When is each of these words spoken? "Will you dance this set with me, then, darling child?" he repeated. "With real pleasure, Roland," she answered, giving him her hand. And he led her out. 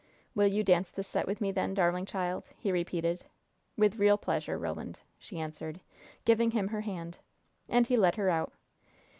"Will 0.33 0.47
you 0.47 0.63
dance 0.63 0.89
this 0.89 1.07
set 1.07 1.27
with 1.27 1.39
me, 1.41 1.51
then, 1.51 1.75
darling 1.75 2.07
child?" 2.07 2.49
he 2.57 2.71
repeated. 2.71 3.25
"With 3.77 3.99
real 3.99 4.17
pleasure, 4.17 4.57
Roland," 4.57 4.97
she 5.19 5.39
answered, 5.39 5.79
giving 6.25 6.49
him 6.49 6.69
her 6.69 6.81
hand. 6.81 7.19
And 7.69 7.85
he 7.85 7.97
led 7.97 8.15
her 8.15 8.27
out. 8.31 8.51